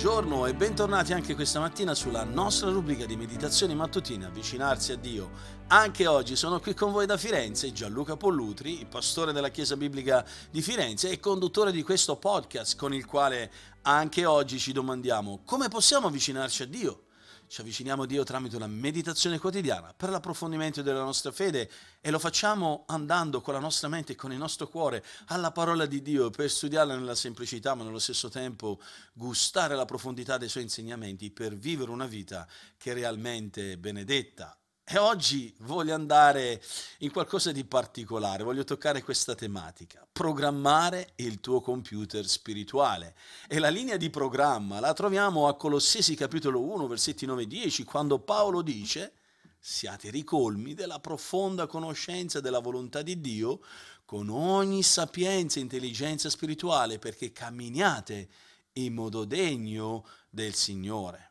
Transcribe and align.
buongiorno 0.00 0.46
e 0.46 0.54
bentornati 0.54 1.12
anche 1.12 1.34
questa 1.34 1.58
mattina 1.58 1.92
sulla 1.92 2.22
nostra 2.22 2.70
rubrica 2.70 3.04
di 3.04 3.16
meditazioni 3.16 3.74
mattutine 3.74 4.26
Avvicinarsi 4.26 4.92
a 4.92 4.96
Dio. 4.96 5.28
Anche 5.66 6.06
oggi 6.06 6.36
sono 6.36 6.60
qui 6.60 6.72
con 6.72 6.92
voi 6.92 7.04
da 7.04 7.16
Firenze 7.16 7.72
Gianluca 7.72 8.16
Pollutri, 8.16 8.86
pastore 8.88 9.32
della 9.32 9.48
Chiesa 9.48 9.76
Biblica 9.76 10.24
di 10.52 10.62
Firenze 10.62 11.10
e 11.10 11.18
conduttore 11.18 11.72
di 11.72 11.82
questo 11.82 12.14
podcast 12.14 12.76
con 12.76 12.94
il 12.94 13.06
quale 13.06 13.50
anche 13.82 14.24
oggi 14.24 14.60
ci 14.60 14.70
domandiamo 14.70 15.40
come 15.44 15.66
possiamo 15.66 16.06
avvicinarci 16.06 16.62
a 16.62 16.66
Dio. 16.66 17.07
Ci 17.48 17.62
avviciniamo 17.62 18.02
a 18.02 18.06
Dio 18.06 18.24
tramite 18.24 18.56
una 18.56 18.66
meditazione 18.66 19.38
quotidiana 19.38 19.94
per 19.96 20.10
l'approfondimento 20.10 20.82
della 20.82 21.02
nostra 21.02 21.32
fede 21.32 21.70
e 22.02 22.10
lo 22.10 22.18
facciamo 22.18 22.84
andando 22.88 23.40
con 23.40 23.54
la 23.54 23.60
nostra 23.60 23.88
mente 23.88 24.12
e 24.12 24.16
con 24.16 24.32
il 24.32 24.38
nostro 24.38 24.68
cuore 24.68 25.02
alla 25.28 25.50
parola 25.50 25.86
di 25.86 26.02
Dio 26.02 26.28
per 26.28 26.50
studiarla 26.50 26.94
nella 26.94 27.14
semplicità 27.14 27.74
ma 27.74 27.84
nello 27.84 27.98
stesso 27.98 28.28
tempo 28.28 28.78
gustare 29.14 29.74
la 29.74 29.86
profondità 29.86 30.36
dei 30.36 30.50
suoi 30.50 30.64
insegnamenti 30.64 31.30
per 31.30 31.56
vivere 31.56 31.90
una 31.90 32.06
vita 32.06 32.46
che 32.76 32.90
è 32.90 32.94
realmente 32.94 33.78
benedetta 33.78 34.57
e 34.90 34.96
oggi 34.96 35.54
voglio 35.58 35.94
andare 35.94 36.62
in 37.00 37.12
qualcosa 37.12 37.52
di 37.52 37.62
particolare, 37.64 38.42
voglio 38.42 38.64
toccare 38.64 39.02
questa 39.02 39.34
tematica, 39.34 40.08
programmare 40.10 41.10
il 41.16 41.40
tuo 41.40 41.60
computer 41.60 42.26
spirituale. 42.26 43.14
E 43.48 43.58
la 43.58 43.68
linea 43.68 43.98
di 43.98 44.08
programma 44.08 44.80
la 44.80 44.94
troviamo 44.94 45.46
a 45.46 45.56
Colossesi 45.56 46.14
capitolo 46.14 46.62
1, 46.62 46.86
versetti 46.86 47.26
9 47.26 47.42
e 47.42 47.46
10, 47.46 47.84
quando 47.84 48.18
Paolo 48.18 48.62
dice, 48.62 49.12
siate 49.58 50.08
ricolmi 50.08 50.72
della 50.72 51.00
profonda 51.00 51.66
conoscenza 51.66 52.40
della 52.40 52.60
volontà 52.60 53.02
di 53.02 53.20
Dio, 53.20 53.60
con 54.06 54.30
ogni 54.30 54.82
sapienza 54.82 55.58
e 55.58 55.62
intelligenza 55.64 56.30
spirituale, 56.30 56.98
perché 56.98 57.30
camminiate 57.30 58.28
in 58.72 58.94
modo 58.94 59.26
degno 59.26 60.06
del 60.30 60.54
Signore. 60.54 61.27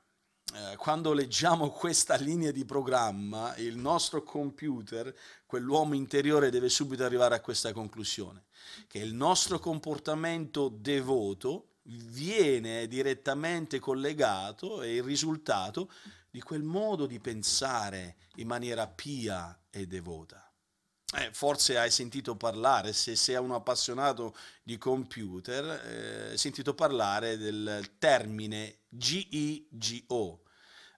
Eh, 0.58 0.75
quando 0.75 1.13
leggiamo 1.13 1.69
questa 1.69 2.16
linea 2.16 2.50
di 2.50 2.66
programma, 2.66 3.55
il 3.58 3.77
nostro 3.77 4.23
computer, 4.23 5.16
quell'uomo 5.45 5.94
interiore 5.94 6.49
deve 6.49 6.67
subito 6.67 7.03
arrivare 7.03 7.36
a 7.36 7.41
questa 7.41 7.72
conclusione, 7.73 8.45
che 8.88 8.97
il 8.97 9.14
nostro 9.14 9.59
comportamento 9.59 10.67
devoto 10.69 11.73
viene 11.83 12.88
direttamente 12.88 13.77
collegato 13.77 14.81
e 14.81 14.95
il 14.95 15.03
risultato 15.03 15.91
di 16.31 16.41
quel 16.41 16.64
modo 16.64 17.05
di 17.05 17.19
pensare 17.19 18.16
in 18.38 18.47
maniera 18.47 18.88
pia 18.88 19.55
e 19.69 19.86
devota. 19.86 20.52
Eh, 21.17 21.30
forse 21.33 21.77
hai 21.77 21.92
sentito 21.92 22.36
parlare, 22.36 22.94
se 22.94 23.16
sei 23.16 23.36
un 23.36 23.52
appassionato 23.52 24.36
di 24.64 24.80
computer, 24.80 26.31
eh, 26.33 26.38
sentito 26.38 26.73
parlare 26.73 27.38
del 27.38 27.94
termine 27.99 28.80
GIGO, 28.89 30.42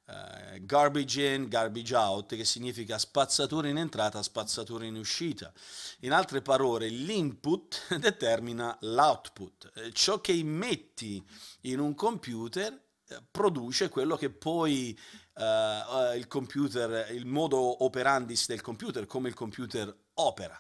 eh, 0.10 0.66
garbage 0.66 1.24
in, 1.36 1.48
garbage 1.48 1.94
out, 1.94 2.36
che 2.36 2.44
significa 2.44 2.98
spazzatura 2.98 3.68
in 3.68 3.78
entrata, 3.78 4.24
spazzatura 4.24 4.86
in 4.86 4.96
uscita. 4.96 5.54
In 6.00 6.14
altre 6.14 6.42
parole, 6.42 6.88
l'input 6.88 7.96
determina 8.00 8.76
l'output. 8.82 9.72
Eh, 9.76 9.92
ciò 9.94 10.20
che 10.20 10.32
immetti 10.32 11.24
in 11.62 11.80
un 11.80 11.94
computer 11.94 12.74
eh, 13.08 13.24
produce 13.30 13.90
quello 13.90 14.16
che 14.16 14.32
poi 14.32 14.98
uh, 15.36 16.16
il 16.16 16.26
computer, 16.28 17.12
il 17.12 17.26
modo 17.26 17.84
operandis 17.84 18.48
del 18.48 18.62
computer, 18.62 19.06
come 19.06 19.30
il 19.30 19.36
computer 19.36 19.96
opera. 20.16 20.60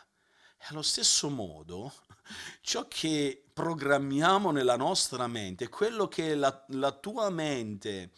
E 0.58 0.66
allo 0.70 0.84
stesso 0.84 1.30
modo, 1.30 1.92
ciò 2.62 2.88
che 2.88 3.46
programmiamo 3.52 4.52
nella 4.52 4.76
nostra 4.76 5.26
mente, 5.28 5.70
quello 5.70 6.08
che 6.08 6.36
la, 6.36 6.66
la 6.70 6.92
tua 6.92 7.30
mente 7.30 8.12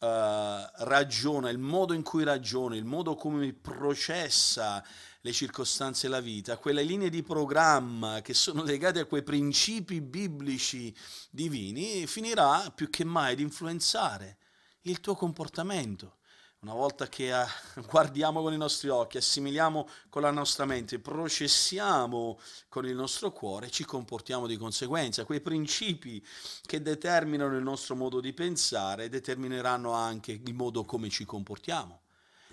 ragiona, 0.00 1.50
il 1.50 1.58
modo 1.58 1.92
in 1.92 2.02
cui 2.02 2.24
ragiona, 2.24 2.74
il 2.74 2.84
modo 2.84 3.14
come 3.14 3.52
processa 3.52 4.82
le 5.22 5.32
circostanze 5.32 6.08
della 6.08 6.20
vita, 6.20 6.56
quelle 6.56 6.82
linee 6.82 7.10
di 7.10 7.22
programma 7.22 8.22
che 8.22 8.32
sono 8.32 8.62
legate 8.62 9.00
a 9.00 9.04
quei 9.04 9.22
principi 9.22 10.00
biblici 10.00 10.94
divini, 11.30 12.06
finirà 12.06 12.70
più 12.74 12.88
che 12.88 13.04
mai 13.04 13.32
ad 13.32 13.40
influenzare 13.40 14.38
il 14.82 15.00
tuo 15.00 15.14
comportamento. 15.14 16.19
Una 16.62 16.74
volta 16.74 17.08
che 17.08 17.34
eh, 17.34 17.46
guardiamo 17.88 18.42
con 18.42 18.52
i 18.52 18.58
nostri 18.58 18.90
occhi, 18.90 19.16
assimiliamo 19.16 19.88
con 20.10 20.20
la 20.20 20.30
nostra 20.30 20.66
mente, 20.66 20.98
processiamo 20.98 22.38
con 22.68 22.84
il 22.86 22.94
nostro 22.94 23.32
cuore, 23.32 23.70
ci 23.70 23.86
comportiamo 23.86 24.46
di 24.46 24.58
conseguenza. 24.58 25.24
Quei 25.24 25.40
principi 25.40 26.22
che 26.66 26.82
determinano 26.82 27.56
il 27.56 27.62
nostro 27.62 27.96
modo 27.96 28.20
di 28.20 28.34
pensare 28.34 29.08
determineranno 29.08 29.92
anche 29.92 30.32
il 30.32 30.52
modo 30.52 30.84
come 30.84 31.08
ci 31.08 31.24
comportiamo. 31.24 32.02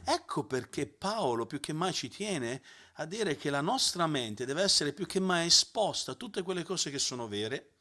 Ecco 0.06 0.46
perché 0.46 0.88
Paolo 0.88 1.46
più 1.46 1.60
che 1.60 1.74
mai 1.74 1.92
ci 1.92 2.08
tiene 2.08 2.62
a 2.94 3.06
dire 3.06 3.36
che 3.36 3.50
la 3.50 3.60
nostra 3.60 4.08
mente 4.08 4.46
deve 4.46 4.62
essere 4.62 4.94
più 4.94 5.06
che 5.06 5.20
mai 5.20 5.48
esposta 5.48 6.14
a 6.14 6.16
tutte 6.16 6.44
quelle 6.44 6.64
cose 6.64 6.92
che 6.92 7.00
sono 7.00 7.28
vere, 7.28 7.72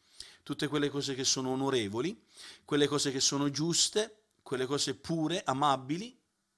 tutte 0.43 0.67
quelle 0.67 0.89
cose 0.89 1.15
che 1.15 1.23
sono 1.23 1.51
onorevoli, 1.51 2.21
quelle 2.65 2.89
cose 2.89 3.13
che 3.13 3.21
sono 3.21 3.49
giuste, 3.49 4.23
quelle 4.47 4.67
cose 4.67 4.95
pure, 4.95 5.43
amabili, 5.45 6.16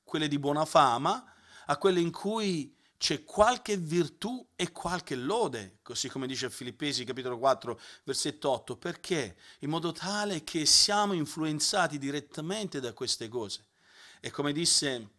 quelle 0.09 0.27
di 0.27 0.39
buona 0.39 0.65
fama, 0.65 1.23
a 1.67 1.77
quelle 1.77 2.01
in 2.01 2.11
cui 2.11 2.75
c'è 2.97 3.25
qualche 3.25 3.77
virtù 3.77 4.45
e 4.57 4.73
qualche 4.73 5.15
lode, 5.15 5.79
così 5.83 6.09
come 6.09 6.27
dice 6.27 6.49
Filippesi 6.49 7.05
capitolo 7.05 7.39
4 7.39 7.79
versetto 8.05 8.51
8, 8.51 8.77
perché? 8.79 9.37
In 9.61 9.69
modo 9.69 9.93
tale 9.93 10.43
che 10.43 10.65
siamo 10.65 11.13
influenzati 11.13 11.99
direttamente 11.99 12.81
da 12.81 12.95
queste 12.95 13.29
cose. 13.29 13.67
E 14.21 14.31
come 14.31 14.53
disse 14.53 15.11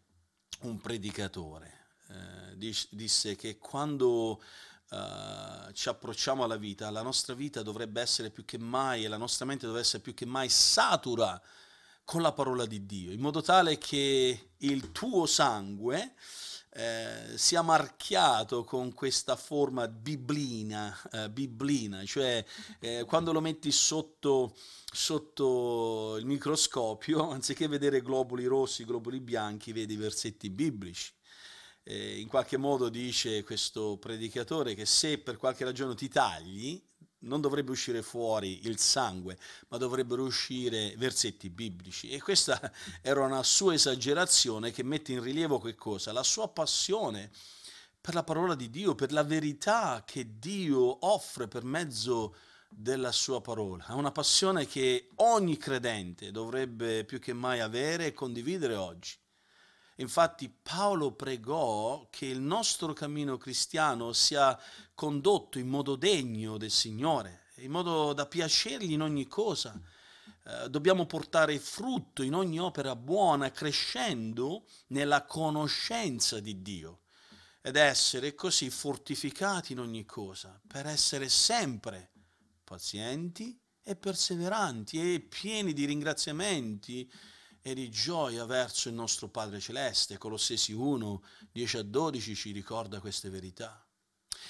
un 0.61 0.81
predicatore, 0.81 1.85
eh, 2.09 2.75
disse 2.89 3.35
che 3.35 3.57
quando 3.57 4.41
Uh, 4.91 5.71
ci 5.73 5.87
approcciamo 5.87 6.43
alla 6.43 6.57
vita, 6.57 6.89
la 6.89 7.03
nostra 7.03 7.35
vita 7.35 7.61
dovrebbe 7.61 8.01
essere 8.01 8.31
più 8.31 8.43
che 8.43 8.57
mai 8.57 9.05
e 9.05 9.07
la 9.07 9.17
nostra 9.17 9.45
mente 9.45 9.67
dovrebbe 9.67 9.85
essere 9.85 10.01
più 10.01 10.15
che 10.15 10.25
mai 10.25 10.49
satura 10.49 11.39
con 12.09 12.23
la 12.23 12.31
parola 12.31 12.65
di 12.65 12.87
Dio, 12.87 13.11
in 13.11 13.19
modo 13.19 13.39
tale 13.39 13.77
che 13.77 14.53
il 14.57 14.91
tuo 14.91 15.27
sangue 15.27 16.13
eh, 16.71 17.33
sia 17.35 17.61
marchiato 17.61 18.63
con 18.63 18.95
questa 18.95 19.35
forma 19.35 19.87
biblina, 19.87 20.91
eh, 21.11 21.29
biblina 21.29 22.03
cioè 22.05 22.43
eh, 22.79 23.03
quando 23.05 23.31
lo 23.31 23.41
metti 23.41 23.71
sotto, 23.71 24.55
sotto 24.91 26.15
il 26.17 26.25
microscopio, 26.25 27.29
anziché 27.29 27.67
vedere 27.67 28.01
globuli 28.01 28.45
rossi, 28.45 28.85
globuli 28.85 29.19
bianchi, 29.19 29.71
vedi 29.71 29.95
versetti 29.95 30.49
biblici. 30.49 31.13
in 31.83 32.27
qualche 32.27 32.57
modo 32.57 32.89
dice 32.89 33.43
questo 33.43 33.97
predicatore 33.97 34.73
che 34.73 34.87
se 34.87 35.19
per 35.19 35.37
qualche 35.37 35.63
ragione 35.63 35.93
ti 35.93 36.07
tagli, 36.07 36.81
non 37.19 37.41
dovrebbe 37.41 37.71
uscire 37.71 38.01
fuori 38.01 38.65
il 38.67 38.79
sangue, 38.79 39.37
ma 39.69 39.77
dovrebbero 39.77 40.23
uscire 40.23 40.93
versetti 40.97 41.49
biblici. 41.49 42.09
E 42.09 42.21
questa 42.21 42.71
era 43.01 43.23
una 43.23 43.43
sua 43.43 43.73
esagerazione 43.73 44.71
che 44.71 44.83
mette 44.83 45.11
in 45.11 45.21
rilievo 45.21 45.59
che 45.59 45.75
cosa? 45.75 46.11
La 46.11 46.23
sua 46.23 46.47
passione 46.47 47.31
per 47.99 48.13
la 48.13 48.23
parola 48.23 48.55
di 48.55 48.69
Dio, 48.69 48.95
per 48.95 49.11
la 49.11 49.23
verità 49.23 50.03
che 50.05 50.39
Dio 50.39 51.05
offre 51.05 51.47
per 51.47 51.63
mezzo 51.63 52.35
della 52.69 53.11
sua 53.11 53.41
parola. 53.41 53.87
È 53.87 53.91
una 53.93 54.11
passione 54.11 54.65
che 54.67 55.09
ogni 55.15 55.57
credente 55.57 56.31
dovrebbe 56.31 57.03
più 57.03 57.19
che 57.19 57.33
mai 57.33 57.59
avere 57.59 58.07
e 58.07 58.13
condividere 58.13 58.75
oggi. 58.75 59.17
Infatti 59.99 60.49
Paolo 60.49 61.11
pregò 61.11 62.07
che 62.09 62.25
il 62.25 62.39
nostro 62.39 62.93
cammino 62.93 63.37
cristiano 63.37 64.13
sia 64.13 64.57
condotto 64.93 65.59
in 65.59 65.67
modo 65.67 65.97
degno 65.97 66.57
del 66.57 66.71
Signore, 66.71 67.47
in 67.57 67.71
modo 67.71 68.13
da 68.13 68.25
piacergli 68.25 68.93
in 68.93 69.01
ogni 69.01 69.27
cosa. 69.27 69.79
Eh, 70.45 70.69
dobbiamo 70.69 71.05
portare 71.05 71.59
frutto 71.59 72.23
in 72.23 72.33
ogni 72.33 72.59
opera 72.61 72.95
buona, 72.95 73.51
crescendo 73.51 74.65
nella 74.87 75.25
conoscenza 75.25 76.39
di 76.39 76.61
Dio 76.61 77.01
ed 77.61 77.75
essere 77.75 78.35
così 78.35 78.69
fortificati 78.69 79.73
in 79.73 79.79
ogni 79.79 80.05
cosa, 80.05 80.61
per 80.65 80.85
essere 80.85 81.27
sempre 81.27 82.11
pazienti 82.63 83.59
e 83.83 83.97
perseveranti 83.97 85.13
e 85.13 85.19
pieni 85.19 85.73
di 85.73 85.83
ringraziamenti 85.83 87.11
e 87.61 87.73
di 87.73 87.89
gioia 87.89 88.45
verso 88.45 88.89
il 88.89 88.95
nostro 88.95 89.27
Padre 89.27 89.59
Celeste. 89.59 90.17
Colossesi 90.17 90.71
1, 90.71 91.23
10 91.51 91.77
a 91.77 91.83
12 91.83 92.35
ci 92.35 92.51
ricorda 92.51 92.99
queste 92.99 93.29
verità. 93.29 93.85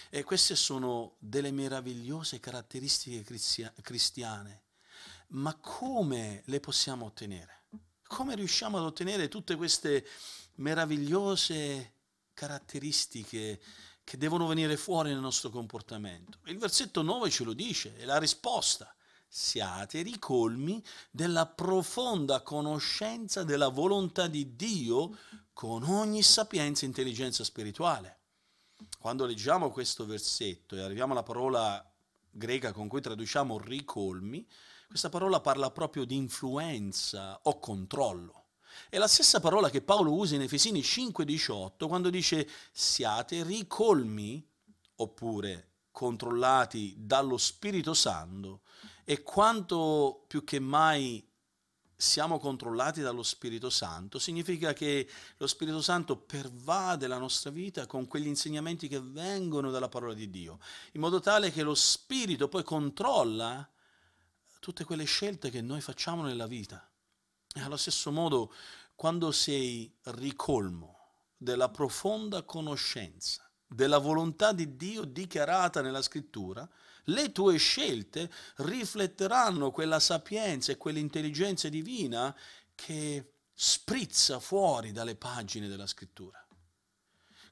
E 0.09 0.23
queste 0.23 0.55
sono 0.55 1.15
delle 1.19 1.51
meravigliose 1.51 2.39
caratteristiche 2.39 3.23
cristiane. 3.81 4.63
Ma 5.29 5.55
come 5.55 6.41
le 6.45 6.59
possiamo 6.59 7.05
ottenere? 7.05 7.63
Come 8.07 8.35
riusciamo 8.35 8.77
ad 8.77 8.83
ottenere 8.83 9.27
tutte 9.27 9.55
queste 9.55 10.05
meravigliose 10.55 11.93
caratteristiche 12.33 13.61
che 14.03 14.17
devono 14.17 14.47
venire 14.47 14.77
fuori 14.77 15.09
nel 15.09 15.19
nostro 15.19 15.49
comportamento? 15.51 16.39
Il 16.45 16.57
versetto 16.57 17.03
9 17.03 17.29
ce 17.29 17.43
lo 17.43 17.53
dice, 17.53 17.95
è 17.97 18.05
la 18.05 18.17
risposta 18.17 18.91
siate 19.31 20.01
ricolmi 20.01 20.83
della 21.11 21.45
profonda 21.45 22.41
conoscenza 22.41 23.43
della 23.43 23.67
volontà 23.67 24.25
di 24.27 24.55
Dio 24.55 25.15
con 25.53 25.83
ogni 25.83 26.23
sapienza 26.23 26.83
e 26.83 26.87
intelligenza 26.87 27.43
spirituale. 27.43 28.17
Quando 28.97 29.25
leggiamo 29.25 29.69
questo 29.69 30.05
versetto 30.05 30.75
e 30.75 30.81
arriviamo 30.81 31.11
alla 31.11 31.23
parola 31.23 31.85
greca 32.31 32.71
con 32.71 32.87
cui 32.87 33.01
traduciamo 33.01 33.59
ricolmi, 33.59 34.47
questa 34.87 35.09
parola 35.09 35.39
parla 35.39 35.69
proprio 35.69 36.05
di 36.05 36.15
influenza 36.15 37.39
o 37.43 37.59
controllo. 37.59 38.45
È 38.89 38.97
la 38.97 39.07
stessa 39.07 39.39
parola 39.39 39.69
che 39.69 39.81
Paolo 39.81 40.13
usa 40.13 40.35
in 40.35 40.41
Efesini 40.41 40.81
5:18 40.81 41.87
quando 41.87 42.09
dice 42.09 42.49
siate 42.71 43.43
ricolmi 43.43 44.43
oppure 44.95 45.67
controllati 45.91 46.95
dallo 46.97 47.37
Spirito 47.37 47.93
Santo 47.93 48.61
e 49.09 49.23
quanto 49.23 50.23
più 50.27 50.43
che 50.43 50.59
mai 50.59 51.27
siamo 51.95 52.37
controllati 52.37 53.01
dallo 53.01 53.23
Spirito 53.23 53.71
Santo, 53.71 54.19
significa 54.19 54.71
che 54.73 55.09
lo 55.37 55.47
Spirito 55.47 55.81
Santo 55.81 56.15
pervade 56.15 57.07
la 57.07 57.17
nostra 57.17 57.49
vita 57.49 57.87
con 57.87 58.05
quegli 58.05 58.27
insegnamenti 58.27 58.87
che 58.87 59.01
vengono 59.01 59.71
dalla 59.71 59.89
parola 59.89 60.13
di 60.13 60.29
Dio, 60.29 60.59
in 60.91 61.01
modo 61.01 61.19
tale 61.21 61.51
che 61.51 61.63
lo 61.63 61.73
Spirito 61.73 62.49
poi 62.49 62.61
controlla 62.61 63.67
tutte 64.59 64.83
quelle 64.83 65.05
scelte 65.05 65.49
che 65.49 65.63
noi 65.63 65.81
facciamo 65.81 66.21
nella 66.21 66.45
vita. 66.45 66.87
E 67.51 67.61
allo 67.61 67.77
stesso 67.77 68.11
modo, 68.11 68.53
quando 68.93 69.31
sei 69.31 69.91
ricolmo 70.03 70.99
della 71.35 71.69
profonda 71.69 72.43
conoscenza 72.43 73.49
della 73.71 73.99
volontà 73.99 74.51
di 74.51 74.75
Dio 74.75 75.03
dichiarata 75.03 75.81
nella 75.81 76.01
scrittura, 76.01 76.67
le 77.09 77.31
tue 77.31 77.57
scelte 77.57 78.31
rifletteranno 78.57 79.71
quella 79.71 79.99
sapienza 79.99 80.71
e 80.71 80.77
quell'intelligenza 80.77 81.69
divina 81.69 82.35
che 82.75 83.33
sprizza 83.53 84.39
fuori 84.39 84.91
dalle 84.91 85.15
pagine 85.15 85.67
della 85.67 85.87
scrittura. 85.87 86.43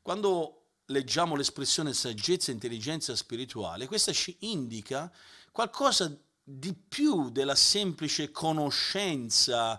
Quando 0.02 0.68
leggiamo 0.86 1.36
l'espressione 1.36 1.94
saggezza 1.94 2.50
e 2.50 2.54
intelligenza 2.54 3.16
spirituale, 3.16 3.88
questa 3.88 4.14
ci 4.14 4.38
indica 4.42 5.12
qualcosa 5.52 6.18
di 6.42 6.74
più 6.74 7.30
della 7.30 7.56
semplice 7.56 8.32
conoscenza 8.32 9.78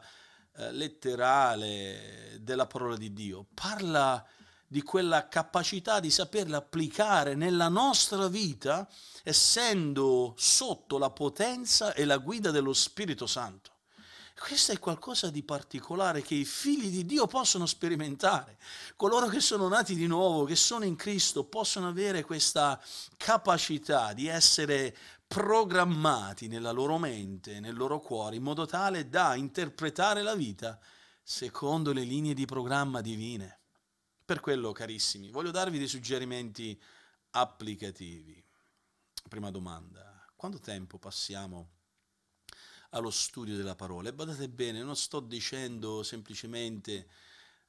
eh, 0.54 0.70
letterale 0.72 2.36
della 2.40 2.66
parola 2.66 2.96
di 2.96 3.12
Dio. 3.14 3.46
Parla 3.54 4.22
di 4.68 4.82
quella 4.82 5.28
capacità 5.28 5.98
di 5.98 6.10
saperla 6.10 6.58
applicare 6.58 7.34
nella 7.34 7.68
nostra 7.68 8.28
vita, 8.28 8.86
essendo 9.24 10.34
sotto 10.36 10.98
la 10.98 11.10
potenza 11.10 11.94
e 11.94 12.04
la 12.04 12.18
guida 12.18 12.50
dello 12.50 12.74
Spirito 12.74 13.26
Santo. 13.26 13.72
Questo 14.38 14.70
è 14.70 14.78
qualcosa 14.78 15.30
di 15.30 15.42
particolare 15.42 16.22
che 16.22 16.36
i 16.36 16.44
figli 16.44 16.90
di 16.90 17.04
Dio 17.04 17.26
possono 17.26 17.66
sperimentare. 17.66 18.58
Coloro 18.94 19.26
che 19.26 19.40
sono 19.40 19.66
nati 19.66 19.96
di 19.96 20.06
nuovo, 20.06 20.44
che 20.44 20.54
sono 20.54 20.84
in 20.84 20.94
Cristo, 20.94 21.44
possono 21.44 21.88
avere 21.88 22.22
questa 22.22 22.80
capacità 23.16 24.12
di 24.12 24.28
essere 24.28 24.96
programmati 25.26 26.46
nella 26.46 26.70
loro 26.70 26.98
mente, 26.98 27.58
nel 27.58 27.74
loro 27.74 27.98
cuore, 27.98 28.36
in 28.36 28.42
modo 28.42 28.64
tale 28.64 29.08
da 29.08 29.34
interpretare 29.34 30.22
la 30.22 30.34
vita 30.34 30.78
secondo 31.22 31.92
le 31.92 32.04
linee 32.04 32.32
di 32.32 32.46
programma 32.46 33.00
divine. 33.00 33.57
Per 34.28 34.40
quello, 34.40 34.72
carissimi, 34.72 35.30
voglio 35.30 35.50
darvi 35.50 35.78
dei 35.78 35.88
suggerimenti 35.88 36.78
applicativi. 37.30 38.44
Prima 39.26 39.50
domanda, 39.50 40.22
quanto 40.36 40.58
tempo 40.58 40.98
passiamo 40.98 41.70
allo 42.90 43.08
studio 43.08 43.56
della 43.56 43.74
parola? 43.74 44.10
E 44.10 44.12
badate 44.12 44.50
bene, 44.50 44.82
non 44.82 44.96
sto 44.96 45.20
dicendo 45.20 46.02
semplicemente 46.02 47.08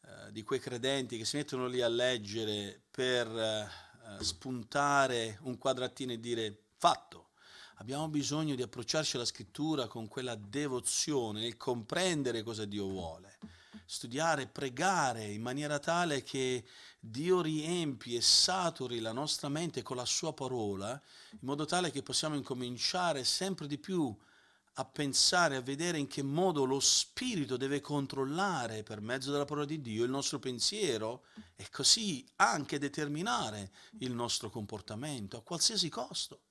eh, 0.01 0.33
di 0.33 0.43
quei 0.43 0.59
credenti 0.59 1.17
che 1.17 1.23
si 1.23 1.37
mettono 1.37 1.65
lì 1.65 1.79
a 1.79 1.87
leggere 1.87 2.81
per 2.91 3.27
eh, 3.29 4.21
spuntare 4.21 5.39
un 5.43 5.57
quadratino 5.57 6.11
e 6.11 6.19
dire 6.19 6.63
fatto. 6.75 7.29
Abbiamo 7.75 8.09
bisogno 8.09 8.55
di 8.55 8.63
approcciarci 8.63 9.15
alla 9.15 9.23
scrittura 9.23 9.87
con 9.87 10.09
quella 10.09 10.35
devozione, 10.35 11.39
nel 11.39 11.55
comprendere 11.55 12.43
cosa 12.43 12.65
Dio 12.65 12.85
vuole 12.85 13.37
studiare, 13.91 14.45
pregare 14.45 15.25
in 15.25 15.41
maniera 15.41 15.79
tale 15.79 16.21
che 16.21 16.63
Dio 16.99 17.41
riempi 17.41 18.15
e 18.15 18.21
saturi 18.21 18.99
la 18.99 19.13
nostra 19.13 19.49
mente 19.49 19.81
con 19.81 19.97
la 19.97 20.05
sua 20.05 20.31
parola, 20.31 20.91
in 21.31 21.39
modo 21.41 21.65
tale 21.65 21.89
che 21.89 22.03
possiamo 22.03 22.35
incominciare 22.35 23.23
sempre 23.23 23.65
di 23.65 23.79
più 23.79 24.15
a 24.73 24.85
pensare, 24.85 25.55
a 25.55 25.61
vedere 25.61 25.97
in 25.97 26.05
che 26.05 26.21
modo 26.21 26.65
lo 26.65 26.79
Spirito 26.79 27.57
deve 27.57 27.81
controllare 27.81 28.83
per 28.83 29.01
mezzo 29.01 29.31
della 29.31 29.45
parola 29.45 29.65
di 29.65 29.81
Dio 29.81 30.03
il 30.03 30.11
nostro 30.11 30.37
pensiero 30.37 31.25
e 31.55 31.67
così 31.71 32.23
anche 32.35 32.77
determinare 32.77 33.71
il 34.01 34.11
nostro 34.11 34.51
comportamento 34.51 35.35
a 35.35 35.41
qualsiasi 35.41 35.89
costo. 35.89 36.41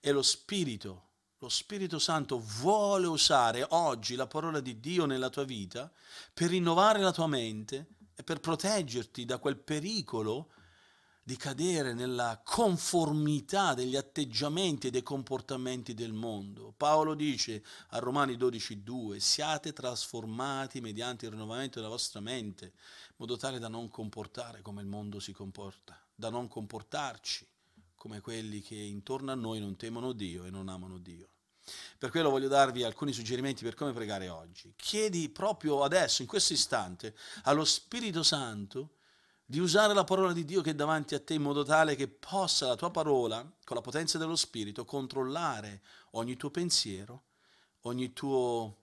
E 0.00 0.10
lo 0.10 0.22
Spirito 0.22 1.10
lo 1.42 1.48
Spirito 1.48 1.98
Santo 1.98 2.38
vuole 2.38 3.08
usare 3.08 3.66
oggi 3.70 4.14
la 4.14 4.28
parola 4.28 4.60
di 4.60 4.78
Dio 4.78 5.06
nella 5.06 5.28
tua 5.28 5.42
vita 5.42 5.90
per 6.32 6.50
rinnovare 6.50 7.00
la 7.00 7.10
tua 7.10 7.26
mente 7.26 7.88
e 8.14 8.22
per 8.22 8.38
proteggerti 8.38 9.24
da 9.24 9.38
quel 9.38 9.56
pericolo 9.56 10.52
di 11.20 11.34
cadere 11.36 11.94
nella 11.94 12.40
conformità 12.44 13.74
degli 13.74 13.96
atteggiamenti 13.96 14.86
e 14.86 14.90
dei 14.92 15.02
comportamenti 15.02 15.94
del 15.94 16.12
mondo. 16.12 16.74
Paolo 16.76 17.14
dice 17.14 17.64
a 17.88 17.98
Romani 17.98 18.36
12:2, 18.36 19.18
siate 19.18 19.72
trasformati 19.72 20.80
mediante 20.80 21.24
il 21.24 21.32
rinnovamento 21.32 21.80
della 21.80 21.90
vostra 21.90 22.20
mente, 22.20 22.66
in 22.66 23.14
modo 23.16 23.36
tale 23.36 23.58
da 23.58 23.66
non 23.66 23.88
comportare 23.88 24.62
come 24.62 24.80
il 24.80 24.86
mondo 24.86 25.18
si 25.18 25.32
comporta, 25.32 26.00
da 26.14 26.30
non 26.30 26.46
comportarci 26.46 27.44
come 27.96 28.20
quelli 28.20 28.60
che 28.60 28.76
intorno 28.76 29.32
a 29.32 29.36
noi 29.36 29.58
non 29.58 29.74
temono 29.74 30.12
Dio 30.12 30.44
e 30.44 30.50
non 30.50 30.68
amano 30.68 30.98
Dio. 30.98 31.31
Per 31.98 32.10
quello 32.10 32.30
voglio 32.30 32.48
darvi 32.48 32.82
alcuni 32.82 33.12
suggerimenti 33.12 33.62
per 33.62 33.74
come 33.74 33.92
pregare 33.92 34.28
oggi. 34.28 34.72
Chiedi 34.76 35.28
proprio 35.28 35.82
adesso, 35.82 36.22
in 36.22 36.28
questo 36.28 36.52
istante, 36.52 37.14
allo 37.44 37.64
Spirito 37.64 38.22
Santo 38.22 38.96
di 39.44 39.58
usare 39.58 39.92
la 39.92 40.04
parola 40.04 40.32
di 40.32 40.44
Dio 40.44 40.62
che 40.62 40.70
è 40.70 40.74
davanti 40.74 41.14
a 41.14 41.20
te 41.20 41.34
in 41.34 41.42
modo 41.42 41.62
tale 41.62 41.94
che 41.94 42.08
possa 42.08 42.66
la 42.66 42.74
tua 42.74 42.90
parola, 42.90 43.42
con 43.64 43.76
la 43.76 43.82
potenza 43.82 44.18
dello 44.18 44.34
Spirito, 44.36 44.84
controllare 44.84 45.82
ogni 46.12 46.36
tuo 46.36 46.50
pensiero, 46.50 47.24
ogni 47.82 48.12
tuo 48.12 48.78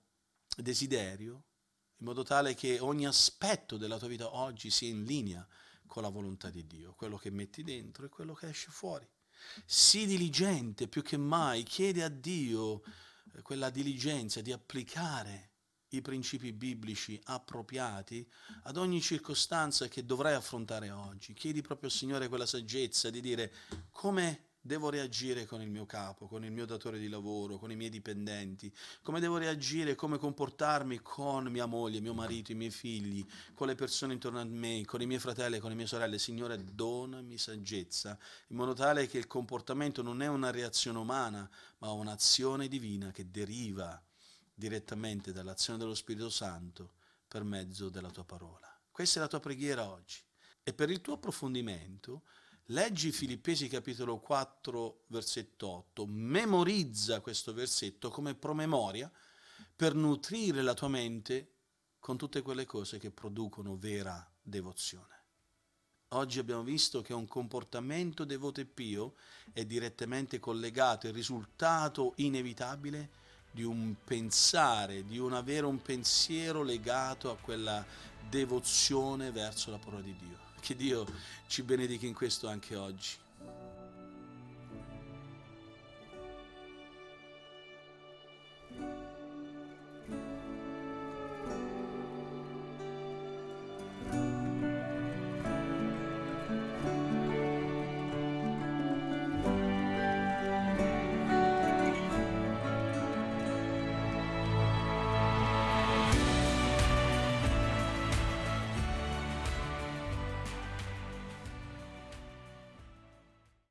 desiderio, 0.55 1.43
in 1.97 2.05
modo 2.05 2.23
tale 2.23 2.53
che 2.53 2.79
ogni 2.79 3.05
aspetto 3.05 3.77
della 3.77 3.97
tua 3.97 4.07
vita 4.07 4.35
oggi 4.35 4.69
sia 4.69 4.89
in 4.89 5.03
linea 5.03 5.45
con 5.85 6.03
la 6.03 6.09
volontà 6.09 6.49
di 6.49 6.65
Dio, 6.67 6.93
quello 6.93 7.17
che 7.17 7.31
metti 7.31 7.63
dentro 7.63 8.05
e 8.05 8.09
quello 8.09 8.33
che 8.33 8.47
esce 8.47 8.69
fuori. 8.69 9.07
Sii 9.65 10.05
diligente 10.05 10.87
più 10.87 11.01
che 11.01 11.17
mai, 11.17 11.63
chiede 11.63 12.03
a 12.03 12.09
Dio 12.09 12.81
eh, 13.33 13.41
quella 13.41 13.69
diligenza 13.69 14.41
di 14.41 14.51
applicare 14.51 15.51
i 15.89 16.01
principi 16.01 16.51
biblici 16.53 17.19
appropriati 17.25 18.27
ad 18.63 18.77
ogni 18.77 19.01
circostanza 19.01 19.87
che 19.87 20.05
dovrai 20.05 20.35
affrontare 20.35 20.91
oggi. 20.91 21.33
Chiedi 21.33 21.61
proprio 21.61 21.89
al 21.89 21.95
Signore 21.95 22.27
quella 22.27 22.45
saggezza 22.45 23.09
di 23.09 23.21
dire 23.21 23.51
come 23.91 24.48
devo 24.61 24.89
reagire 24.89 25.45
con 25.45 25.61
il 25.61 25.69
mio 25.69 25.85
capo, 25.85 26.27
con 26.27 26.43
il 26.43 26.51
mio 26.51 26.65
datore 26.65 26.99
di 26.99 27.07
lavoro, 27.07 27.57
con 27.57 27.71
i 27.71 27.75
miei 27.75 27.89
dipendenti, 27.89 28.73
come 29.01 29.19
devo 29.19 29.37
reagire, 29.37 29.95
come 29.95 30.17
comportarmi 30.17 30.99
con 31.01 31.45
mia 31.47 31.65
moglie, 31.65 32.01
mio 32.01 32.13
marito, 32.13 32.51
i 32.51 32.55
miei 32.55 32.71
figli, 32.71 33.25
con 33.53 33.67
le 33.67 33.75
persone 33.75 34.13
intorno 34.13 34.39
a 34.39 34.45
me, 34.45 34.83
con 34.85 35.01
i 35.01 35.05
miei 35.05 35.19
fratelli, 35.19 35.59
con 35.59 35.69
le 35.69 35.75
mie 35.75 35.87
sorelle. 35.87 36.19
Signore, 36.19 36.63
donami 36.73 37.37
saggezza, 37.37 38.17
in 38.47 38.57
modo 38.57 38.73
tale 38.73 39.07
che 39.07 39.17
il 39.17 39.27
comportamento 39.27 40.01
non 40.01 40.21
è 40.21 40.27
una 40.27 40.51
reazione 40.51 40.97
umana, 40.97 41.49
ma 41.79 41.91
un'azione 41.91 42.67
divina 42.67 43.11
che 43.11 43.29
deriva 43.29 44.01
direttamente 44.53 45.31
dall'azione 45.31 45.79
dello 45.79 45.95
Spirito 45.95 46.29
Santo 46.29 46.93
per 47.27 47.43
mezzo 47.43 47.89
della 47.89 48.09
tua 48.09 48.25
parola. 48.25 48.67
Questa 48.91 49.19
è 49.19 49.21
la 49.21 49.29
tua 49.29 49.39
preghiera 49.39 49.89
oggi. 49.89 50.19
E 50.61 50.73
per 50.73 50.89
il 50.89 50.99
tuo 50.99 51.13
approfondimento, 51.13 52.23
Leggi 52.71 53.11
Filippesi 53.11 53.67
capitolo 53.67 54.19
4, 54.19 55.05
versetto 55.07 55.67
8, 55.67 56.05
memorizza 56.05 57.19
questo 57.19 57.51
versetto 57.51 58.09
come 58.09 58.35
promemoria 58.35 59.11
per 59.75 59.95
nutrire 59.95 60.61
la 60.61 60.75
tua 60.75 60.87
mente 60.87 61.53
con 61.97 62.15
tutte 62.15 62.43
quelle 62.43 62.67
cose 62.67 62.99
che 62.99 63.09
producono 63.09 63.75
vera 63.75 64.23
devozione. 64.39 65.23
Oggi 66.09 66.37
abbiamo 66.37 66.61
visto 66.61 67.01
che 67.01 67.11
un 67.11 67.27
comportamento 67.27 68.23
devoto 68.23 68.61
e 68.61 68.65
pio 68.65 69.15
è 69.51 69.65
direttamente 69.65 70.37
collegato, 70.37 71.07
è 71.07 71.09
il 71.09 71.15
risultato 71.15 72.13
inevitabile 72.17 73.09
di 73.49 73.63
un 73.63 73.95
pensare, 74.03 75.07
di 75.07 75.17
un 75.17 75.33
avere 75.33 75.65
un 75.65 75.81
pensiero 75.81 76.61
legato 76.61 77.31
a 77.31 77.35
quella 77.35 77.83
devozione 78.29 79.31
verso 79.31 79.71
la 79.71 79.79
parola 79.79 80.03
di 80.03 80.15
Dio. 80.15 80.48
Che 80.59 80.75
Dio 80.75 81.05
ci 81.47 81.63
benedica 81.63 82.05
in 82.05 82.13
questo 82.13 82.47
anche 82.47 82.75
oggi. 82.75 83.17